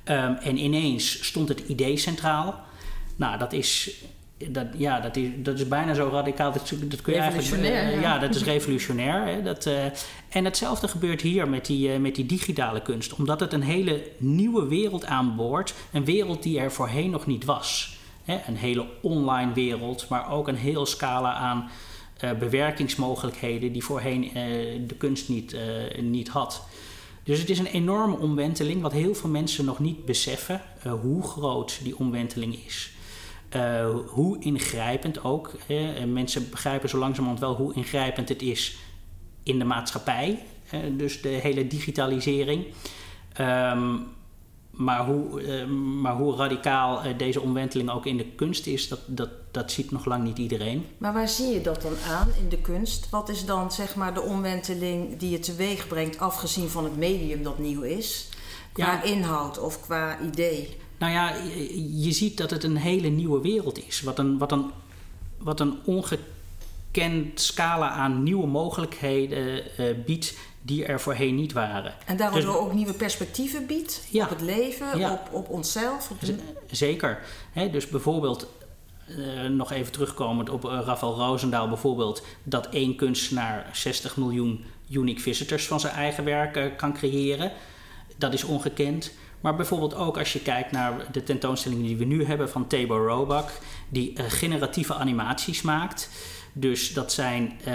Um, 0.05 0.35
en 0.35 0.57
ineens 0.57 1.27
stond 1.27 1.49
het 1.49 1.61
idee 1.61 1.97
centraal. 1.97 2.61
Nou, 3.17 3.39
dat 3.39 3.53
is, 3.53 3.91
dat, 4.49 4.67
ja, 4.77 5.01
dat 5.01 5.17
is, 5.17 5.29
dat 5.37 5.59
is 5.59 5.69
bijna 5.69 5.95
zo 5.95 6.09
radicaal. 6.13 6.53
Dat, 6.53 6.73
dat 6.81 7.01
kun 7.01 7.13
je 7.13 7.19
eigenlijk. 7.19 7.63
Uh, 7.63 8.01
ja. 8.01 8.19
dat 8.19 8.35
is 8.35 8.45
revolutionair. 8.45 9.27
Hè, 9.27 9.43
dat, 9.43 9.67
uh, 9.67 9.85
en 10.29 10.45
hetzelfde 10.45 10.89
gebeurt 10.89 11.21
hier 11.21 11.49
met 11.49 11.67
die, 11.67 11.89
uh, 11.89 11.99
met 11.99 12.15
die 12.15 12.27
digitale 12.27 12.83
kunst. 12.83 13.15
Omdat 13.15 13.41
het 13.41 13.53
een 13.53 13.63
hele 13.63 14.03
nieuwe 14.17 14.67
wereld 14.67 15.05
aanboort. 15.05 15.75
Een 15.93 16.05
wereld 16.05 16.43
die 16.43 16.59
er 16.59 16.73
voorheen 16.73 17.11
nog 17.11 17.27
niet 17.27 17.45
was. 17.45 17.98
Hè, 18.29 18.39
een 18.47 18.57
hele 18.57 18.87
online 19.03 19.53
wereld, 19.53 20.09
maar 20.09 20.31
ook 20.31 20.49
een 20.49 20.57
heel 20.57 20.87
scala 20.87 21.35
aan 21.35 21.71
uh, 22.25 22.33
bewerkingsmogelijkheden 22.33 23.73
die 23.73 23.85
voorheen 23.85 24.25
uh, 24.25 24.33
de 24.87 24.95
kunst 24.99 25.29
niet, 25.29 25.53
uh, 25.53 26.03
niet 26.03 26.29
had. 26.29 26.67
Dus 27.23 27.39
het 27.39 27.51
is 27.51 27.59
een 27.59 27.67
enorme 27.67 28.19
omwenteling, 28.19 28.83
wat 28.83 28.93
heel 28.93 29.15
veel 29.15 29.31
mensen 29.31 29.65
nog 29.65 29.79
niet 29.79 30.05
beseffen 30.05 30.63
hoe 31.01 31.23
groot 31.23 31.81
die 31.83 31.99
omwenteling 31.99 32.59
is. 32.67 32.93
hoe 34.07 34.41
ingrijpend 34.41 35.25
ook. 35.25 35.53
mensen 36.07 36.51
begrijpen 36.51 36.89
zo 36.89 36.99
langzamerhand 36.99 37.41
wel 37.41 37.55
hoe 37.55 37.75
ingrijpend 37.75 38.29
het 38.29 38.43
is 38.43 38.79
in 39.43 39.59
de 39.59 39.65
maatschappij. 39.65 40.43
dus 40.97 41.21
de 41.21 41.29
hele 41.29 41.67
digitalisering. 41.67 42.67
Um, 43.41 44.07
maar 44.79 45.05
hoe, 45.05 45.43
uh, 45.43 45.67
maar 46.01 46.15
hoe 46.15 46.37
radicaal 46.37 47.07
uh, 47.07 47.19
deze 47.19 47.41
omwenteling 47.41 47.91
ook 47.91 48.07
in 48.07 48.17
de 48.17 48.27
kunst 48.27 48.67
is, 48.67 48.89
dat, 48.89 49.01
dat, 49.07 49.29
dat 49.51 49.73
ziet 49.73 49.91
nog 49.91 50.05
lang 50.05 50.25
niet 50.25 50.39
iedereen. 50.39 50.87
Maar 50.99 51.13
waar 51.13 51.29
zie 51.29 51.47
je 51.47 51.61
dat 51.61 51.83
dan 51.83 51.97
aan 52.09 52.29
in 52.43 52.49
de 52.49 52.59
kunst? 52.59 53.11
Wat 53.11 53.29
is 53.29 53.45
dan 53.45 53.73
zeg 53.73 53.95
maar 53.95 54.15
de 54.15 54.21
omwenteling 54.21 55.17
die 55.17 55.31
je 55.31 55.39
teweeg 55.39 55.89
brengt, 55.89 56.19
afgezien 56.19 56.69
van 56.69 56.85
het 56.85 56.97
medium 56.97 57.43
dat 57.43 57.59
nieuw 57.59 57.83
is? 57.83 58.29
Qua 58.73 58.93
ja. 58.93 59.03
inhoud 59.03 59.59
of 59.59 59.81
qua 59.81 60.21
idee? 60.21 60.77
Nou 60.99 61.13
ja, 61.13 61.35
je, 61.35 62.03
je, 62.05 62.13
ziet 62.13 62.37
dat 62.37 62.51
het 62.51 62.65
een 62.65 62.77
hele 62.77 63.09
nieuwe 63.09 63.41
wereld 63.41 63.87
is. 63.87 64.01
Wat 64.01 64.19
een, 64.19 64.39
wat 64.39 64.53
een, 64.53 64.71
wat 65.39 65.61
een 65.61 65.79
ongekend 65.85 67.41
scala 67.41 67.91
aan 67.91 68.23
nieuwe 68.23 68.47
mogelijkheden 68.47 69.63
uh, 69.81 70.05
biedt 70.05 70.35
die 70.69 70.85
er 70.85 71.01
voorheen 71.01 71.35
niet 71.35 71.53
waren. 71.53 71.95
En 72.07 72.17
daardoor 72.17 72.41
dus, 72.41 72.51
ook 72.51 72.73
nieuwe 72.73 72.93
perspectieven 72.93 73.67
biedt 73.67 74.07
ja, 74.11 74.25
op 74.25 74.31
het 74.31 74.41
leven, 74.41 74.99
ja, 74.99 75.13
op, 75.13 75.29
op 75.33 75.49
onszelf? 75.49 76.11
Op 76.11 76.21
de... 76.21 76.37
Zeker. 76.71 77.19
He, 77.53 77.71
dus 77.71 77.89
bijvoorbeeld, 77.89 78.47
uh, 79.09 79.45
nog 79.45 79.73
even 79.73 79.93
terugkomend 79.93 80.51
op 80.51 80.65
uh, 80.65 80.81
Rafael 80.85 81.15
Roosendaal 81.15 81.69
bijvoorbeeld... 81.69 82.23
dat 82.43 82.69
één 82.69 82.97
kunstenaar 82.97 83.71
60 83.73 84.17
miljoen 84.17 84.65
unique 84.91 85.21
visitors 85.21 85.67
van 85.67 85.81
zijn 85.81 85.95
eigen 85.95 86.25
werk 86.25 86.57
uh, 86.57 86.65
kan 86.77 86.93
creëren. 86.93 87.53
Dat 88.17 88.33
is 88.33 88.45
ongekend. 88.45 89.13
Maar 89.41 89.57
bijvoorbeeld 89.57 89.95
ook 89.95 90.19
als 90.19 90.33
je 90.33 90.41
kijkt 90.41 90.73
naar 90.73 91.07
de 91.13 91.23
tentoonstelling 91.23 91.83
die 91.83 91.97
we 91.97 92.05
nu 92.05 92.25
hebben 92.25 92.51
van 92.51 92.67
Tabo 92.67 93.07
Robak, 93.07 93.51
die 93.89 94.13
uh, 94.13 94.25
generatieve 94.29 94.95
animaties 94.95 95.63
maakt. 95.63 96.11
Dus 96.53 96.93
dat 96.93 97.13
zijn, 97.13 97.53
uh, 97.69 97.75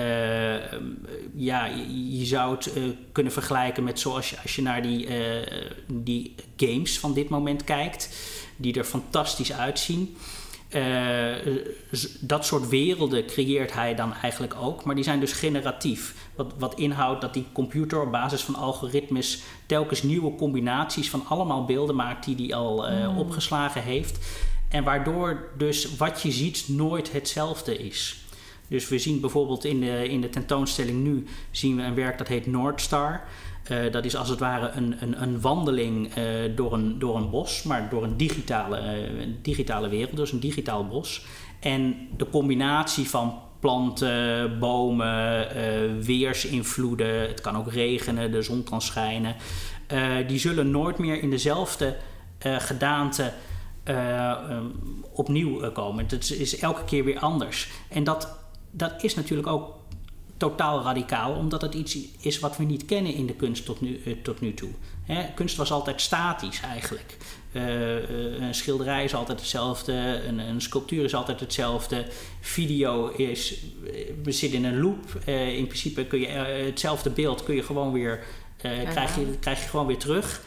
ja, 1.35 1.65
je 2.09 2.25
zou 2.25 2.55
het 2.55 2.77
uh, 2.77 2.83
kunnen 3.11 3.33
vergelijken 3.33 3.83
met 3.83 3.99
zoals 3.99 4.29
je, 4.29 4.35
als 4.41 4.55
je 4.55 4.61
naar 4.61 4.81
die, 4.81 5.07
die 5.87 6.35
games 6.57 6.99
van 6.99 7.13
dit 7.13 7.29
moment 7.29 7.63
kijkt, 7.63 8.09
die 8.55 8.73
er 8.73 8.83
fantastisch 8.83 9.53
uitzien. 9.53 10.15
dat 12.19 12.45
soort 12.45 12.69
werelden 12.69 13.25
creëert 13.25 13.73
hij 13.73 13.95
dan 13.95 14.13
eigenlijk 14.13 14.55
ook, 14.61 14.83
maar 14.83 14.95
die 14.95 15.03
zijn 15.03 15.19
dus 15.19 15.31
generatief. 15.33 16.15
Wat, 16.35 16.53
wat 16.57 16.75
inhoudt 16.75 17.21
dat 17.21 17.33
die 17.33 17.45
computer 17.51 18.01
op 18.01 18.11
basis 18.11 18.41
van 18.41 18.55
algoritmes 18.55 19.41
telkens 19.65 20.03
nieuwe 20.03 20.35
combinaties 20.35 21.09
van 21.09 21.25
allemaal 21.27 21.65
beelden 21.65 21.95
maakt 21.95 22.25
die 22.25 22.35
hij 22.35 22.55
al 22.55 22.89
mm. 22.89 23.17
opgeslagen 23.17 23.81
heeft. 23.81 24.17
En 24.73 24.83
waardoor 24.83 25.49
dus 25.57 25.95
wat 25.97 26.21
je 26.21 26.31
ziet 26.31 26.65
nooit 26.67 27.11
hetzelfde 27.11 27.77
is. 27.77 28.22
Dus 28.67 28.89
we 28.89 28.99
zien 28.99 29.19
bijvoorbeeld 29.19 29.65
in 29.65 29.79
de, 29.79 30.09
in 30.09 30.21
de 30.21 30.29
tentoonstelling 30.29 31.03
nu 31.03 31.25
zien 31.51 31.75
we 31.75 31.81
een 31.81 31.95
werk 31.95 32.17
dat 32.17 32.27
heet 32.27 32.45
Noordstar. 32.45 33.21
Uh, 33.71 33.91
dat 33.91 34.05
is 34.05 34.15
als 34.15 34.29
het 34.29 34.39
ware 34.39 34.69
een, 34.69 34.95
een, 34.99 35.21
een 35.21 35.41
wandeling 35.41 36.17
uh, 36.17 36.25
door, 36.55 36.73
een, 36.73 36.99
door 36.99 37.15
een 37.15 37.29
bos, 37.29 37.63
maar 37.63 37.89
door 37.89 38.03
een 38.03 38.17
digitale, 38.17 38.79
uh, 38.79 39.27
digitale 39.41 39.89
wereld, 39.89 40.15
dus 40.15 40.31
een 40.31 40.39
digitaal 40.39 40.87
bos. 40.87 41.25
En 41.59 42.07
de 42.17 42.29
combinatie 42.29 43.09
van 43.09 43.39
planten, 43.59 44.59
bomen, 44.59 45.47
weersinvloeden, 46.01 47.27
het 47.27 47.41
kan 47.41 47.57
ook 47.57 47.71
regenen, 47.71 48.31
de 48.31 48.41
zon 48.41 48.63
kan 48.63 48.81
schijnen, 48.81 49.35
die 50.27 50.39
zullen 50.39 50.71
nooit 50.71 50.97
meer 50.97 51.21
in 51.21 51.29
dezelfde 51.29 51.97
gedaante 52.39 53.31
opnieuw 55.11 55.71
komen. 55.71 56.05
Het 56.07 56.31
is 56.31 56.59
elke 56.59 56.83
keer 56.85 57.03
weer 57.03 57.19
anders. 57.19 57.69
En 57.89 58.03
dat 58.03 58.42
dat 58.75 59.03
is 59.03 59.15
natuurlijk 59.15 59.47
ook 59.47 59.75
totaal 60.37 60.83
radicaal, 60.83 61.33
omdat 61.33 61.61
het 61.61 61.73
iets 61.73 61.97
is 62.19 62.39
wat 62.39 62.57
we 62.57 62.63
niet 62.63 62.85
kennen 62.85 63.13
in 63.13 63.25
de 63.25 63.33
kunst 63.33 63.65
tot 63.65 63.81
nu, 63.81 64.01
uh, 64.05 64.15
tot 64.23 64.41
nu 64.41 64.53
toe. 64.53 64.69
Hè, 65.03 65.33
kunst 65.35 65.55
was 65.55 65.71
altijd 65.71 66.01
statisch 66.01 66.61
eigenlijk. 66.61 67.17
Uh, 67.51 68.41
een 68.41 68.55
schilderij 68.55 69.03
is 69.03 69.15
altijd 69.15 69.39
hetzelfde, 69.39 69.93
een, 70.27 70.39
een, 70.39 70.61
sculptuur 70.61 71.03
is 71.03 71.15
altijd 71.15 71.39
hetzelfde. 71.39 72.05
Video 72.41 73.07
is, 73.07 73.63
we 74.23 74.31
zitten 74.31 74.59
in 74.59 74.65
een 74.65 74.81
loop. 74.81 75.27
in 75.55 75.67
principe 75.67 76.05
kun 76.05 76.19
je 76.19 76.27
hetzelfde 76.27 77.09
beeld 77.09 77.43
kun 77.43 77.55
je 77.55 77.63
gewoon 77.63 77.91
weer, 77.91 78.23
krijg, 78.57 79.15
je, 79.15 79.37
krijg 79.39 79.61
je 79.63 79.69
gewoon 79.69 79.87
weer 79.87 79.97
terug. 79.97 80.41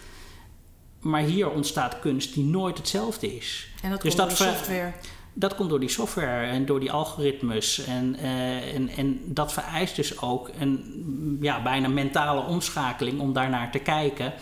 Maar 1.01 1.23
hier 1.23 1.51
ontstaat 1.51 1.99
kunst 1.99 2.35
die 2.35 2.45
nooit 2.45 2.79
hetzelfde 2.79 3.37
is. 3.37 3.69
En 3.83 3.91
dat 3.91 4.03
dus 4.03 4.15
komt 4.15 4.29
dat 4.29 4.39
software 4.39 4.93
dat 5.39 5.55
komt 5.55 5.71
door 5.71 5.81
die 5.81 5.89
software 5.89 6.47
en 6.47 6.67
door 6.67 6.81
die 6.81 6.93
algoritmes. 6.93 7.85
En, 7.85 8.17
uh, 8.23 8.75
en, 8.75 8.89
en 8.89 9.21
dat 9.25 9.53
vereist 9.53 9.97
dus 9.97 10.21
ook 10.21 10.51
een 10.61 11.39
ja, 11.41 11.63
bijna 11.63 11.89
mentale 11.89 12.41
omschakeling 12.41 13.21
om 13.21 13.33
daarnaar 13.33 13.71
te 13.71 13.79
kijken 13.79 14.33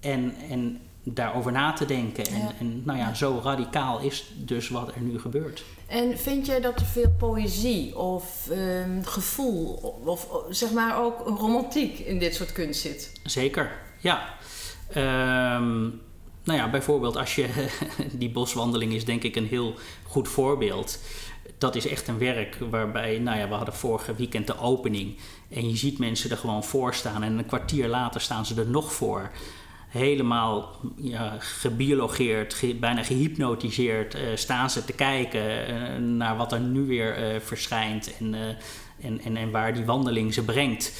en, 0.00 0.34
en 0.48 0.80
daarover 1.02 1.52
na 1.52 1.72
te 1.72 1.84
denken. 1.84 2.26
En, 2.26 2.50
en 2.58 2.82
nou 2.84 2.98
ja, 2.98 3.14
zo 3.14 3.40
radicaal 3.44 4.00
is 4.00 4.32
dus 4.36 4.68
wat 4.68 4.94
er 4.94 5.00
nu 5.00 5.18
gebeurt. 5.18 5.64
En 5.86 6.18
vind 6.18 6.46
jij 6.46 6.60
dat 6.60 6.80
er 6.80 6.86
veel 6.86 7.10
poëzie 7.18 7.98
of 7.98 8.48
um, 8.50 9.04
gevoel 9.04 9.74
of 10.04 10.28
zeg 10.48 10.72
maar 10.72 11.02
ook 11.02 11.38
romantiek 11.38 11.98
in 11.98 12.18
dit 12.18 12.34
soort 12.34 12.52
kunst 12.52 12.80
zit? 12.80 13.12
Zeker, 13.24 13.70
ja. 13.98 14.34
Um, 15.56 16.00
nou 16.50 16.62
ja, 16.62 16.70
bijvoorbeeld 16.70 17.16
als 17.16 17.34
je 17.34 17.68
die 18.12 18.30
boswandeling 18.30 18.92
is 18.92 19.04
denk 19.04 19.22
ik 19.22 19.36
een 19.36 19.46
heel 19.46 19.74
goed 20.06 20.28
voorbeeld. 20.28 20.98
Dat 21.58 21.74
is 21.74 21.86
echt 21.86 22.08
een 22.08 22.18
werk 22.18 22.56
waarbij, 22.70 23.18
nou 23.18 23.38
ja, 23.38 23.48
we 23.48 23.54
hadden 23.54 23.74
vorige 23.74 24.14
weekend 24.14 24.46
de 24.46 24.58
opening. 24.58 25.16
En 25.48 25.68
je 25.68 25.76
ziet 25.76 25.98
mensen 25.98 26.30
er 26.30 26.36
gewoon 26.36 26.64
voor 26.64 26.94
staan. 26.94 27.22
En 27.22 27.38
een 27.38 27.46
kwartier 27.46 27.88
later 27.88 28.20
staan 28.20 28.46
ze 28.46 28.60
er 28.60 28.66
nog 28.66 28.92
voor. 28.92 29.30
Helemaal 29.88 30.76
ja, 30.96 31.36
gebiologeerd, 31.38 32.80
bijna 32.80 33.02
gehypnotiseerd 33.02 34.14
uh, 34.14 34.20
staan 34.34 34.70
ze 34.70 34.84
te 34.84 34.92
kijken 34.92 35.70
uh, 35.70 35.96
naar 35.96 36.36
wat 36.36 36.52
er 36.52 36.60
nu 36.60 36.86
weer 36.86 37.34
uh, 37.34 37.40
verschijnt. 37.40 38.16
En, 38.18 38.34
en, 39.00 39.20
en, 39.20 39.36
en, 39.36 39.50
waar 39.50 39.74
die 39.74 39.84
wandeling 39.84 40.34
ze 40.34 40.44
brengt. 40.44 40.92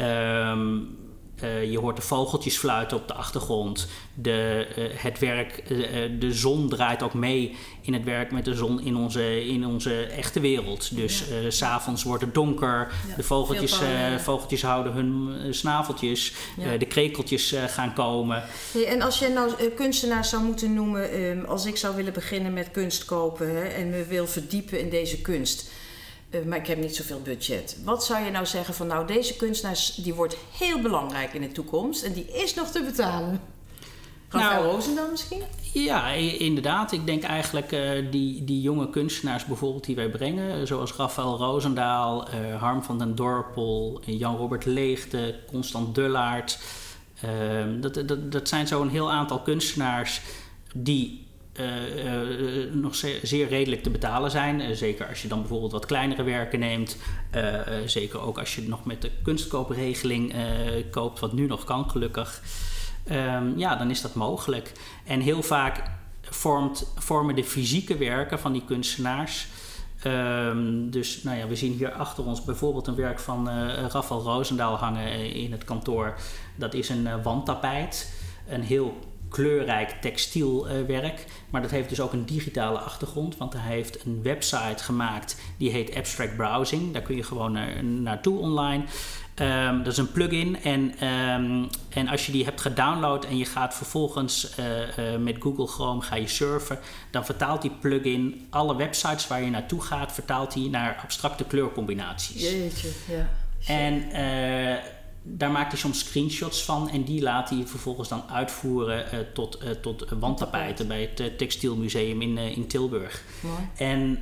Um, 0.00 1.05
uh, 1.42 1.70
je 1.70 1.78
hoort 1.78 1.96
de 1.96 2.02
vogeltjes 2.02 2.56
fluiten 2.56 2.96
op 2.96 3.08
de 3.08 3.14
achtergrond. 3.14 3.88
De, 4.14 4.66
uh, 4.78 4.84
het 4.94 5.18
werk, 5.18 5.62
uh, 5.68 6.10
de 6.18 6.32
zon 6.32 6.68
draait 6.68 7.02
ook 7.02 7.14
mee 7.14 7.56
in 7.80 7.92
het 7.92 8.04
werk 8.04 8.32
met 8.32 8.44
de 8.44 8.54
zon 8.54 8.80
in 8.80 8.96
onze, 8.96 9.46
in 9.46 9.66
onze 9.66 10.02
echte 10.02 10.40
wereld. 10.40 10.96
Dus 10.96 11.24
ja. 11.28 11.50
s 11.50 11.56
s'avonds 11.56 12.02
wordt 12.02 12.22
het 12.22 12.34
donker. 12.34 12.92
Ja, 13.08 13.16
de 13.16 13.22
vogeltjes, 13.22 13.78
vogeltjes 14.18 14.62
houden 14.62 14.92
hun 14.92 15.54
snaveltjes. 15.54 16.34
Ja. 16.56 16.76
de 16.76 16.86
krekeltjes 16.86 17.54
gaan 17.66 17.92
komen. 17.92 18.42
Hey, 18.72 18.86
en 18.86 19.02
als 19.02 19.18
je 19.18 19.28
nou 19.28 19.68
kunstenaars 19.74 20.28
zou 20.28 20.42
moeten 20.42 20.74
noemen, 20.74 21.22
um, 21.22 21.44
als 21.44 21.66
ik 21.66 21.76
zou 21.76 21.96
willen 21.96 22.12
beginnen 22.12 22.52
met 22.52 22.70
kunst 22.70 23.04
kopen 23.04 23.56
hè, 23.56 23.64
en 23.64 23.90
me 23.90 24.04
wil 24.04 24.26
verdiepen 24.26 24.80
in 24.80 24.90
deze 24.90 25.20
kunst 25.20 25.70
maar 26.44 26.58
ik 26.58 26.66
heb 26.66 26.78
niet 26.78 26.96
zoveel 26.96 27.20
budget. 27.22 27.76
Wat 27.84 28.04
zou 28.04 28.24
je 28.24 28.30
nou 28.30 28.46
zeggen 28.46 28.74
van 28.74 28.86
nou, 28.86 29.06
deze 29.06 29.36
kunstenaar 29.36 29.90
die 29.96 30.14
wordt 30.14 30.36
heel 30.58 30.80
belangrijk 30.80 31.32
in 31.34 31.40
de 31.40 31.52
toekomst 31.52 32.02
en 32.02 32.12
die 32.12 32.32
is 32.32 32.54
nog 32.54 32.68
te 32.68 32.82
betalen? 32.82 33.40
Rafael 34.28 34.62
nou, 34.62 34.72
Roosendaal 34.72 35.10
misschien? 35.10 35.42
Ja, 35.72 36.10
inderdaad. 36.38 36.92
Ik 36.92 37.06
denk 37.06 37.22
eigenlijk 37.22 37.72
uh, 37.72 38.10
die, 38.10 38.44
die 38.44 38.60
jonge 38.60 38.90
kunstenaars 38.90 39.44
bijvoorbeeld 39.44 39.84
die 39.84 39.96
wij 39.96 40.10
brengen, 40.10 40.66
zoals 40.66 40.94
Rafael 40.94 41.36
Roosendaal, 41.36 42.28
uh, 42.28 42.60
Harm 42.60 42.82
van 42.82 42.98
den 42.98 43.14
Dorpel, 43.14 44.00
Jan-Robert 44.04 44.64
Leegte, 44.64 45.38
Constant 45.50 45.94
Dullaert. 45.94 46.58
Ehm, 47.20 47.80
dat, 47.80 47.94
dat, 47.94 48.32
dat 48.32 48.48
zijn 48.48 48.66
zo'n 48.66 48.88
heel 48.88 49.12
aantal 49.12 49.40
kunstenaars 49.40 50.20
die 50.74 51.25
nog 52.72 52.94
zeer, 53.22 53.48
redelijk 53.48 53.82
te 53.82 53.90
betalen 53.90 54.30
zijn. 54.30 54.60
Uh, 54.60 54.70
zeker 54.70 55.08
als 55.08 55.22
je 55.22 55.28
dan 55.28 55.40
bijvoorbeeld 55.40 55.72
wat 55.72 55.86
kleinere 55.86 56.22
werken 56.22 56.58
neemt. 56.58 56.96
zeker 57.86 58.20
ook 58.20 58.38
als 58.38 58.54
je 58.54 58.68
nog 58.68 58.84
met 58.84 59.02
de 59.02 59.10
kunstkoopregeling 59.22 60.34
koopt, 60.90 61.20
wat 61.20 61.32
nu 61.32 61.46
nog 61.46 61.64
kan 61.64 61.90
gelukkig. 61.90 62.42
Um, 63.10 63.58
ja, 63.58 63.76
dan 63.76 63.90
is 63.90 64.00
dat 64.00 64.14
mogelijk. 64.14 64.72
En 65.04 65.20
heel 65.20 65.42
vaak 65.42 65.82
vormt, 66.20 66.92
vormen 66.96 67.34
de 67.34 67.44
fysieke 67.44 67.96
werken 67.96 68.38
van 68.38 68.52
die 68.52 68.64
kunstenaars. 68.66 69.46
Um, 70.04 70.90
dus 70.90 71.22
nou 71.22 71.38
ja, 71.38 71.46
we 71.46 71.56
zien 71.56 71.72
hier 71.72 71.92
achter 71.92 72.24
ons 72.24 72.44
bijvoorbeeld 72.44 72.86
een 72.86 72.94
werk 72.94 73.20
van 73.20 73.48
Rafael 73.90 74.22
Roosendaal 74.22 74.76
hangen 74.76 75.34
in 75.34 75.52
het 75.52 75.64
kantoor. 75.64 76.14
Dat 76.56 76.74
is 76.74 76.88
een 76.88 77.22
wandtapijt. 77.22 78.12
Een 78.48 78.62
heel 78.62 78.98
kleurrijk 79.28 79.90
textielwerk. 79.90 81.24
maar 81.50 81.62
dat 81.62 81.70
heeft 81.70 81.88
dus 81.88 82.00
ook 82.00 82.12
een 82.12 82.26
digitale 82.26 82.78
achtergrond, 82.78 83.36
want 83.36 83.52
hij 83.52 83.74
heeft 83.74 84.04
een 84.04 84.22
website 84.22 84.84
gemaakt 84.84 85.36
die 85.56 85.70
heet 85.70 85.94
Abstract 85.94 86.36
Browsing. 86.36 86.92
Daar 86.92 87.02
kun 87.02 87.16
je 87.16 87.22
gewoon 87.22 87.52
naar, 87.52 87.84
naartoe 87.84 88.38
online. 88.38 88.84
Um, 89.40 89.82
dat 89.82 89.92
is 89.92 89.98
een 89.98 90.12
plugin 90.12 90.62
en, 90.62 91.06
um, 91.06 91.68
en 91.88 92.08
als 92.08 92.26
je 92.26 92.32
die 92.32 92.44
hebt 92.44 92.60
gedownload 92.60 93.24
en 93.24 93.36
je 93.36 93.44
gaat 93.44 93.74
vervolgens 93.74 94.58
uh, 94.58 94.66
uh, 95.12 95.18
met 95.18 95.36
Google 95.38 95.66
Chrome 95.66 96.02
ga 96.02 96.16
je 96.16 96.28
surfen, 96.28 96.78
dan 97.10 97.24
vertaalt 97.24 97.62
die 97.62 97.70
plugin 97.80 98.46
alle 98.50 98.76
websites 98.76 99.26
waar 99.26 99.42
je 99.42 99.50
naartoe 99.50 99.80
gaat, 99.80 100.12
vertaalt 100.12 100.54
hij 100.54 100.68
naar 100.70 101.00
abstracte 101.02 101.44
kleurcombinaties. 101.44 102.50
Jeetje, 102.50 102.88
ja. 103.08 103.28
En 103.66 103.94
uh, 103.94 104.75
daar 105.28 105.50
maakt 105.50 105.70
hij 105.70 105.80
soms 105.80 105.98
screenshots 105.98 106.64
van 106.64 106.90
en 106.90 107.04
die 107.04 107.22
laat 107.22 107.50
hij 107.50 107.62
vervolgens 107.66 108.08
dan 108.08 108.22
uitvoeren 108.30 109.04
uh, 109.14 109.20
tot, 109.34 109.62
uh, 109.62 109.70
tot 109.70 110.04
wandtapijten 110.18 110.88
bij 110.88 111.00
het 111.00 111.20
uh, 111.20 111.26
Textielmuseum 111.26 112.22
in, 112.22 112.38
in 112.38 112.66
Tilburg. 112.66 113.24
Mooi. 113.40 113.68
En 113.76 114.18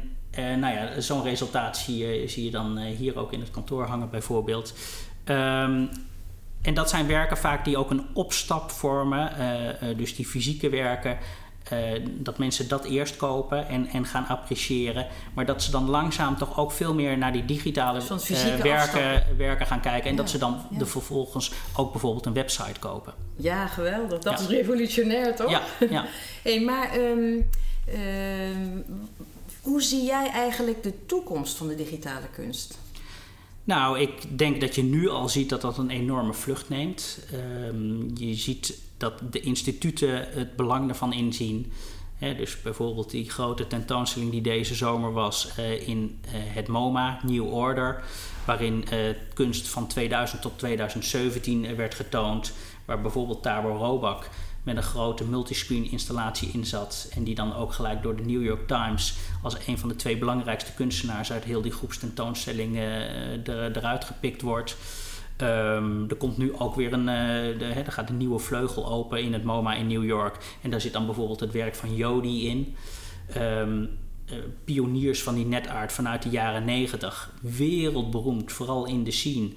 nou 0.60 0.74
ja, 0.74 1.00
zo'n 1.00 1.22
resultaat 1.22 1.76
zie 1.76 1.96
je, 1.96 2.28
zie 2.28 2.44
je 2.44 2.50
dan 2.50 2.78
hier 2.78 3.18
ook 3.18 3.32
in 3.32 3.40
het 3.40 3.50
kantoor 3.50 3.86
hangen 3.86 4.10
bijvoorbeeld. 4.10 4.74
Um, 5.24 5.88
en 6.62 6.74
dat 6.74 6.90
zijn 6.90 7.06
werken 7.06 7.36
vaak 7.36 7.64
die 7.64 7.76
ook 7.76 7.90
een 7.90 8.06
opstap 8.12 8.70
vormen, 8.70 9.32
dus 9.96 10.16
die 10.16 10.26
fysieke 10.26 10.68
werken. 10.68 11.18
Uh, 11.72 11.78
dat 12.06 12.38
mensen 12.38 12.68
dat 12.68 12.84
eerst 12.84 13.16
kopen 13.16 13.68
en, 13.68 13.86
en 13.86 14.06
gaan 14.06 14.26
appreciëren. 14.26 15.06
Maar 15.34 15.46
dat 15.46 15.62
ze 15.62 15.70
dan 15.70 15.90
langzaam 15.90 16.36
toch 16.36 16.58
ook 16.58 16.72
veel 16.72 16.94
meer 16.94 17.18
naar 17.18 17.32
die 17.32 17.44
digitale 17.44 18.00
uh, 18.00 18.54
werken, 18.56 19.36
werken 19.36 19.66
gaan 19.66 19.80
kijken. 19.80 20.04
En 20.04 20.16
ja, 20.16 20.22
dat 20.22 20.30
ze 20.30 20.38
dan 20.38 20.60
ja. 20.70 20.78
de 20.78 20.86
vervolgens 20.86 21.52
ook 21.76 21.92
bijvoorbeeld 21.92 22.26
een 22.26 22.32
website 22.32 22.80
kopen. 22.80 23.14
Ja, 23.36 23.66
geweldig. 23.66 24.18
Dat 24.18 24.38
ja. 24.38 24.44
is 24.44 24.46
revolutionair, 24.46 25.36
toch? 25.36 25.50
Ja. 25.50 25.62
ja. 25.90 26.06
hey, 26.42 26.60
maar 26.60 26.96
um, 26.98 27.48
um, 27.94 28.84
hoe 29.60 29.82
zie 29.82 30.04
jij 30.04 30.30
eigenlijk 30.30 30.82
de 30.82 31.06
toekomst 31.06 31.56
van 31.56 31.68
de 31.68 31.74
digitale 31.74 32.26
kunst? 32.32 32.78
Nou, 33.64 34.00
ik 34.00 34.38
denk 34.38 34.60
dat 34.60 34.74
je 34.74 34.82
nu 34.82 35.08
al 35.08 35.28
ziet 35.28 35.48
dat 35.48 35.60
dat 35.60 35.78
een 35.78 35.90
enorme 35.90 36.32
vlucht 36.32 36.68
neemt. 36.68 37.18
Ehm, 37.32 38.16
je 38.16 38.34
ziet 38.34 38.78
dat 38.96 39.20
de 39.30 39.40
instituten 39.40 40.28
het 40.30 40.56
belang 40.56 40.88
ervan 40.88 41.12
inzien. 41.12 41.72
dus 42.18 42.62
bijvoorbeeld 42.62 43.10
die 43.10 43.30
grote 43.30 43.66
tentoonstelling 43.66 44.30
die 44.30 44.40
deze 44.40 44.74
zomer 44.74 45.12
was 45.12 45.50
uh, 45.58 45.88
in 45.88 46.20
uh, 46.26 46.32
het 46.32 46.68
MoMA, 46.68 47.20
New 47.22 47.54
Order, 47.54 48.02
waarin 48.44 48.84
uh, 48.92 48.98
kunst 49.34 49.68
van 49.68 49.86
2000 49.86 50.42
tot 50.42 50.58
2017 50.58 51.76
werd 51.76 51.94
getoond, 51.94 52.52
waar 52.84 53.00
bijvoorbeeld 53.00 53.42
Tabo 53.42 53.76
Robak 53.76 54.28
met 54.62 54.76
een 54.76 54.82
grote 54.82 55.24
multiscreen 55.24 55.90
installatie 55.90 56.50
in 56.52 56.66
zat. 56.66 57.08
En 57.14 57.24
die 57.24 57.34
dan 57.34 57.54
ook 57.54 57.72
gelijk 57.72 58.02
door 58.02 58.16
de 58.16 58.24
New 58.24 58.44
York 58.44 58.66
Times 58.66 59.14
als 59.42 59.56
een 59.66 59.78
van 59.78 59.88
de 59.88 59.96
twee 59.96 60.18
belangrijkste 60.18 60.72
kunstenaars 60.72 61.32
uit 61.32 61.44
heel 61.44 61.62
die 61.62 61.72
groepstentoonstelling 61.72 62.76
er, 62.76 63.76
eruit 63.76 64.04
gepikt 64.04 64.42
wordt. 64.42 64.76
Um, 65.38 66.08
er 66.08 66.16
komt 66.16 66.36
nu 66.36 66.54
ook 66.58 66.74
weer 66.74 66.92
een. 66.92 67.00
Uh, 67.00 67.58
de, 67.58 67.72
er 67.84 67.92
gaat 67.92 68.08
een 68.08 68.16
nieuwe 68.16 68.38
vleugel 68.38 68.88
open 68.88 69.22
in 69.22 69.32
het 69.32 69.44
MoMA 69.44 69.74
in 69.74 69.86
New 69.86 70.04
York. 70.04 70.36
En 70.62 70.70
daar 70.70 70.80
zit 70.80 70.92
dan 70.92 71.06
bijvoorbeeld 71.06 71.40
het 71.40 71.52
werk 71.52 71.74
van 71.74 71.94
Jody 71.94 72.28
in. 72.28 72.76
Um, 73.36 73.80
uh, 74.32 74.38
pioniers 74.64 75.22
van 75.22 75.34
die 75.34 75.46
netart 75.46 75.92
vanuit 75.92 76.22
de 76.22 76.28
jaren 76.28 76.64
negentig. 76.64 77.32
Wereldberoemd, 77.40 78.52
vooral 78.52 78.86
in 78.86 79.04
de 79.04 79.10
scene. 79.10 79.50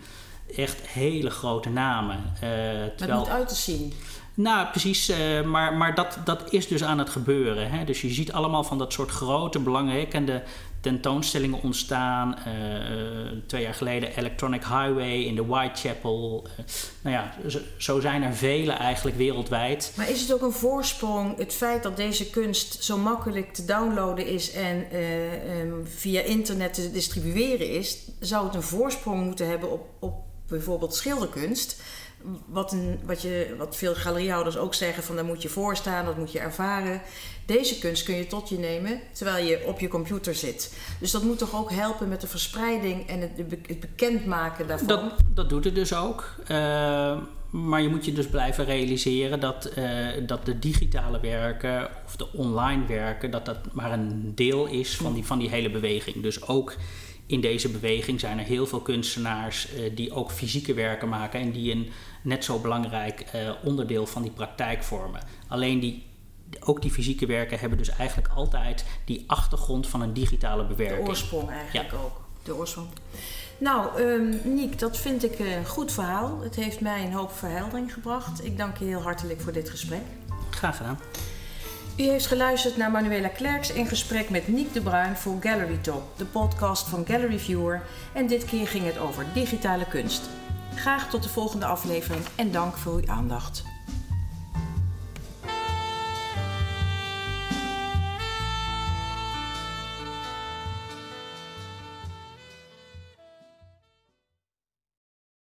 Echt 0.56 0.88
hele 0.88 1.30
grote 1.30 1.70
namen. 1.70 2.18
Uh, 2.34 2.40
terwijl... 2.40 2.96
Het 2.98 3.10
moet 3.10 3.30
uit 3.30 3.48
te 3.48 3.56
zien. 3.56 3.94
Nou, 4.38 4.68
precies. 4.68 5.10
Uh, 5.10 5.44
maar 5.44 5.74
maar 5.74 5.96
dat, 5.96 6.18
dat 6.24 6.54
is 6.54 6.68
dus 6.68 6.84
aan 6.84 7.00
het 7.00 7.10
gebeuren. 7.10 7.70
Hè? 7.70 7.84
Dus 7.84 8.02
je 8.02 8.10
ziet 8.10 8.32
allemaal 8.32 8.64
van 8.64 8.78
dat 8.78 8.94
soort 8.94 9.10
grote, 9.10 9.60
belangrijke 9.60 10.44
tentoonstellingen 10.82 11.62
ontstaan. 11.62 12.36
Uh, 12.48 13.32
twee 13.46 13.62
jaar 13.62 13.74
geleden 13.74 14.18
Electronic 14.18 14.64
Highway 14.64 15.14
in 15.14 15.36
de 15.36 15.46
Whitechapel. 15.46 16.48
Nou 17.02 17.16
ja, 17.16 17.34
zo, 17.78 18.00
zijn 18.00 18.24
er 18.24 18.34
vele 18.34 18.72
eigenlijk 18.72 19.18
wereldwijd. 19.18 19.94
Maar 19.96 20.10
is 20.10 20.22
het 20.22 20.34
ook 20.34 20.42
een 20.42 20.52
voorsprong, 20.52 21.38
het 21.38 21.54
feit 21.54 21.84
dat 21.84 21.98
deze 21.98 22.30
kunst 22.30 22.84
zo 22.84 22.98
makkelijk 22.98 23.54
te 23.54 23.66
downloaden 23.66 24.28
is 24.28 24.52
en 24.52 24.86
um, 25.62 25.88
via 25.88 26.22
internet 26.22 26.74
te 26.74 26.92
distribueren 26.92 27.70
is, 27.70 27.98
zou 28.20 28.46
het 28.46 28.56
een 28.56 28.64
voorsprong 28.64 29.24
moeten 29.24 29.50
hebben 29.50 29.72
op, 29.72 29.88
op 30.00 30.14
bijvoorbeeld 30.48 30.96
schilderkunst? 30.96 31.82
Wat, 32.46 32.76
wat, 33.06 33.22
je, 33.22 33.56
wat 33.58 33.76
veel 33.76 33.96
galeriehouders 33.96 34.58
ook 34.58 34.74
zeggen: 34.74 35.04
van 35.04 35.16
daar 35.16 35.26
moet 35.26 35.42
je 35.42 35.50
voor 35.50 35.76
staan, 35.76 36.06
dat 36.06 36.18
moet 36.18 36.32
je 36.32 36.40
ervaren. 36.40 37.02
Deze 37.46 37.80
kunst 37.80 38.04
kun 38.04 38.16
je 38.16 38.28
tot 38.28 38.50
je 38.50 38.58
nemen 38.58 39.02
terwijl 39.12 39.46
je 39.46 39.66
op 39.66 39.80
je 39.80 39.88
computer 39.88 40.36
zit. 40.36 40.78
Dus 41.00 41.12
dat 41.12 41.24
moet 41.24 41.38
toch 41.38 41.56
ook 41.56 41.72
helpen 41.72 42.08
met 42.08 42.22
de 42.22 42.28
verspreiding 42.28 43.08
en 43.08 43.22
het, 43.22 43.32
het 43.68 43.80
bekendmaken 43.80 44.68
daarvan? 44.68 44.88
Dat, 44.88 45.14
dat 45.34 45.50
doet 45.50 45.64
het 45.64 45.76
dus 45.76 45.94
ook. 45.94 46.36
Uh, 46.52 47.18
maar 47.50 47.82
je 47.82 47.90
moet 47.90 48.06
je 48.06 48.14
dus 48.14 48.28
blijven 48.28 48.66
realiseren 48.66 49.40
dat, 49.40 49.72
uh, 49.78 50.08
dat 50.28 50.46
de 50.46 50.60
digitale 50.60 51.20
werken 51.20 51.90
of 52.06 52.16
de 52.16 52.34
online 52.34 52.86
werken, 52.86 53.32
dat 53.32 53.46
dat 53.46 53.74
maar 53.74 53.92
een 53.92 54.32
deel 54.36 54.66
is 54.66 54.98
van 54.98 55.14
die, 55.14 55.26
van 55.26 55.40
die 55.40 55.50
hele 55.50 55.70
beweging. 55.70 56.22
Dus 56.22 56.48
ook 56.48 56.76
in 57.28 57.42
deze 57.42 57.70
beweging 57.70 58.20
zijn 58.20 58.40
er 58.40 58.46
heel 58.46 58.68
veel 58.68 58.82
kunstenaars 58.82 59.74
uh, 59.74 59.96
die 59.96 60.14
ook 60.14 60.32
fysieke 60.32 60.74
werken 60.74 61.10
maken 61.10 61.40
en 61.40 61.52
die 61.52 61.72
een 61.72 61.92
net 62.22 62.44
zo 62.44 62.60
belangrijk 62.60 63.26
uh, 63.36 63.52
onderdeel 63.64 64.06
van 64.06 64.22
die 64.22 64.32
praktijk 64.32 64.84
vormen. 64.84 65.22
Alleen 65.48 65.80
die, 65.80 66.06
ook 66.60 66.82
die 66.82 66.92
fysieke 66.92 67.26
werken 67.26 67.60
hebben 67.60 67.78
dus 67.78 67.90
eigenlijk 67.90 68.34
altijd 68.36 68.86
die 69.06 69.24
achtergrond 69.28 69.88
van 69.88 70.02
een 70.02 70.14
digitale 70.14 70.66
bewerking. 70.66 71.04
De 71.04 71.10
oorsprong 71.10 71.50
eigenlijk 71.50 71.92
ja. 71.92 71.98
ook. 71.98 72.22
De 72.44 72.56
oorsprong. 72.56 72.88
Nou, 73.58 74.02
um, 74.02 74.42
Niek, 74.44 74.80
dat 74.80 74.98
vind 74.98 75.24
ik 75.24 75.40
een 75.40 75.66
goed 75.66 75.92
verhaal. 75.92 76.42
Het 76.42 76.56
heeft 76.56 76.80
mij 76.80 77.06
een 77.06 77.14
hoop 77.14 77.32
verheldering 77.32 77.94
gebracht. 77.94 78.46
Ik 78.46 78.58
dank 78.58 78.78
je 78.78 78.86
heel 78.86 79.02
hartelijk 79.02 79.42
voor 79.42 79.52
dit 79.52 79.70
gesprek. 79.70 80.02
Graag 80.50 80.78
gedaan. 80.78 81.00
U 81.98 82.04
heeft 82.04 82.26
geluisterd 82.26 82.78
naar 82.78 82.92
Manuela 82.92 83.28
Klerks 83.28 83.72
in 83.72 83.88
gesprek 83.88 84.30
met 84.30 84.48
Niek 84.48 84.74
de 84.74 84.82
Bruin 84.82 85.16
voor 85.16 85.38
Gallery 85.40 85.78
Talk, 85.78 86.04
de 86.18 86.26
podcast 86.26 86.88
van 86.88 87.06
Gallery 87.06 87.40
Viewer. 87.40 87.82
En 88.14 88.28
dit 88.28 88.46
keer 88.46 88.68
ging 88.68 88.86
het 88.86 88.98
over 88.98 89.26
digitale 89.34 89.86
kunst. 89.88 90.30
Graag 90.76 91.10
tot 91.10 91.24
de 91.24 91.30
volgende 91.30 91.66
aflevering 91.66 92.26
en 92.36 92.52
dank 92.52 92.78
voor 92.78 92.94
uw 92.94 93.08
aandacht. 93.08 93.64